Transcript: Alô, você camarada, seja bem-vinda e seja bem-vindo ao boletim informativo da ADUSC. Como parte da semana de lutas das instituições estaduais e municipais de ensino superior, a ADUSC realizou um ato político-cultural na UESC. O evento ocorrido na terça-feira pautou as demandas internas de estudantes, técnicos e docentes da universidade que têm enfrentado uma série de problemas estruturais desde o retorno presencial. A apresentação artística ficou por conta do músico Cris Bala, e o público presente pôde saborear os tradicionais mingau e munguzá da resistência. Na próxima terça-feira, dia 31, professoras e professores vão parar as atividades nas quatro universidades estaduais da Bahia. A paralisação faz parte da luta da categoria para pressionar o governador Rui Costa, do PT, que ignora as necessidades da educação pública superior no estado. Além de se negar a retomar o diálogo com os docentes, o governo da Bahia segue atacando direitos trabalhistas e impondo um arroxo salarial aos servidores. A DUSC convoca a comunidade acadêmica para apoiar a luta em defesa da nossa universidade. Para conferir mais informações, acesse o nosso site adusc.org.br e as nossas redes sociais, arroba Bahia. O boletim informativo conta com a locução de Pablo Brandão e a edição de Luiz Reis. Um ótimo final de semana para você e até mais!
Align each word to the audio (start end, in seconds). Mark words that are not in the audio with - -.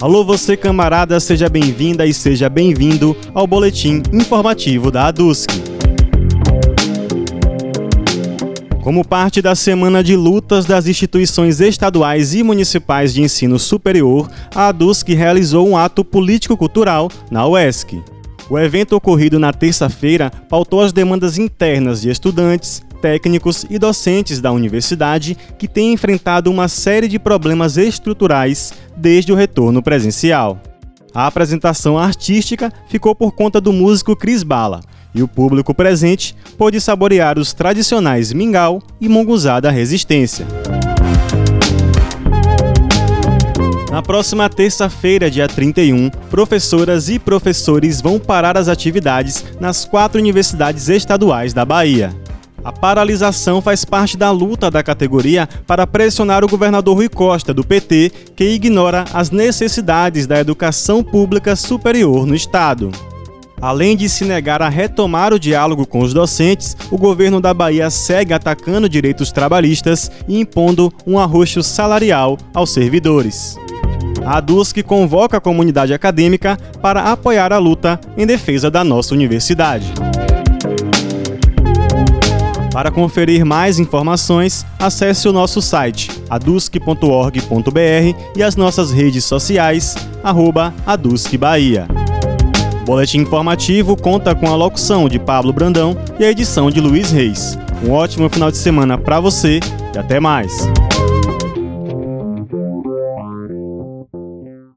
Alô, 0.00 0.22
você 0.22 0.56
camarada, 0.56 1.18
seja 1.18 1.48
bem-vinda 1.48 2.06
e 2.06 2.12
seja 2.12 2.48
bem-vindo 2.48 3.16
ao 3.32 3.46
boletim 3.46 4.02
informativo 4.12 4.90
da 4.90 5.06
ADUSC. 5.06 5.48
Como 8.82 9.02
parte 9.02 9.40
da 9.40 9.54
semana 9.54 10.04
de 10.04 10.14
lutas 10.14 10.66
das 10.66 10.86
instituições 10.86 11.58
estaduais 11.58 12.34
e 12.34 12.42
municipais 12.42 13.14
de 13.14 13.22
ensino 13.22 13.58
superior, 13.58 14.30
a 14.54 14.68
ADUSC 14.68 15.14
realizou 15.14 15.66
um 15.66 15.74
ato 15.74 16.04
político-cultural 16.04 17.10
na 17.30 17.46
UESC. 17.48 18.02
O 18.50 18.58
evento 18.58 18.94
ocorrido 18.94 19.38
na 19.38 19.54
terça-feira 19.54 20.30
pautou 20.50 20.82
as 20.82 20.92
demandas 20.92 21.38
internas 21.38 22.02
de 22.02 22.10
estudantes, 22.10 22.82
técnicos 23.04 23.66
e 23.68 23.78
docentes 23.78 24.40
da 24.40 24.50
universidade 24.50 25.36
que 25.58 25.68
têm 25.68 25.92
enfrentado 25.92 26.50
uma 26.50 26.68
série 26.68 27.06
de 27.06 27.18
problemas 27.18 27.76
estruturais 27.76 28.72
desde 28.96 29.30
o 29.30 29.36
retorno 29.36 29.82
presencial. 29.82 30.58
A 31.14 31.26
apresentação 31.26 31.98
artística 31.98 32.72
ficou 32.88 33.14
por 33.14 33.32
conta 33.32 33.60
do 33.60 33.74
músico 33.74 34.16
Cris 34.16 34.42
Bala, 34.42 34.80
e 35.14 35.22
o 35.22 35.28
público 35.28 35.74
presente 35.74 36.34
pôde 36.56 36.80
saborear 36.80 37.38
os 37.38 37.52
tradicionais 37.52 38.32
mingau 38.32 38.80
e 38.98 39.06
munguzá 39.06 39.60
da 39.60 39.70
resistência. 39.70 40.46
Na 43.90 44.00
próxima 44.00 44.48
terça-feira, 44.48 45.30
dia 45.30 45.46
31, 45.46 46.08
professoras 46.30 47.10
e 47.10 47.18
professores 47.18 48.00
vão 48.00 48.18
parar 48.18 48.56
as 48.56 48.66
atividades 48.66 49.44
nas 49.60 49.84
quatro 49.84 50.18
universidades 50.18 50.88
estaduais 50.88 51.52
da 51.52 51.66
Bahia. 51.66 52.23
A 52.64 52.72
paralisação 52.72 53.60
faz 53.60 53.84
parte 53.84 54.16
da 54.16 54.30
luta 54.30 54.70
da 54.70 54.82
categoria 54.82 55.46
para 55.66 55.86
pressionar 55.86 56.42
o 56.42 56.48
governador 56.48 56.96
Rui 56.96 57.10
Costa, 57.10 57.52
do 57.52 57.62
PT, 57.62 58.10
que 58.34 58.44
ignora 58.44 59.04
as 59.12 59.30
necessidades 59.30 60.26
da 60.26 60.40
educação 60.40 61.04
pública 61.04 61.54
superior 61.54 62.26
no 62.26 62.34
estado. 62.34 62.90
Além 63.60 63.96
de 63.96 64.08
se 64.08 64.24
negar 64.24 64.62
a 64.62 64.68
retomar 64.68 65.32
o 65.34 65.38
diálogo 65.38 65.86
com 65.86 66.00
os 66.00 66.14
docentes, 66.14 66.74
o 66.90 66.96
governo 66.96 67.40
da 67.40 67.52
Bahia 67.52 67.90
segue 67.90 68.32
atacando 68.32 68.88
direitos 68.88 69.30
trabalhistas 69.30 70.10
e 70.26 70.40
impondo 70.40 70.92
um 71.06 71.18
arroxo 71.18 71.62
salarial 71.62 72.38
aos 72.54 72.70
servidores. 72.70 73.56
A 74.24 74.40
DUSC 74.40 74.82
convoca 74.82 75.36
a 75.36 75.40
comunidade 75.40 75.92
acadêmica 75.92 76.56
para 76.80 77.12
apoiar 77.12 77.52
a 77.52 77.58
luta 77.58 78.00
em 78.16 78.26
defesa 78.26 78.70
da 78.70 78.82
nossa 78.82 79.14
universidade. 79.14 79.92
Para 82.74 82.90
conferir 82.90 83.44
mais 83.46 83.78
informações, 83.78 84.66
acesse 84.80 85.28
o 85.28 85.32
nosso 85.32 85.62
site 85.62 86.10
adusc.org.br 86.28 87.38
e 88.34 88.42
as 88.42 88.56
nossas 88.56 88.90
redes 88.90 89.24
sociais, 89.24 89.94
arroba 90.24 90.74
Bahia. 91.38 91.86
O 92.82 92.84
boletim 92.84 93.18
informativo 93.18 93.96
conta 93.96 94.34
com 94.34 94.48
a 94.48 94.56
locução 94.56 95.08
de 95.08 95.20
Pablo 95.20 95.52
Brandão 95.52 95.96
e 96.18 96.24
a 96.24 96.30
edição 96.32 96.68
de 96.68 96.80
Luiz 96.80 97.12
Reis. 97.12 97.56
Um 97.80 97.92
ótimo 97.92 98.28
final 98.28 98.50
de 98.50 98.56
semana 98.56 98.98
para 98.98 99.20
você 99.20 99.60
e 99.94 99.98
até 99.98 100.18
mais! 100.18 100.66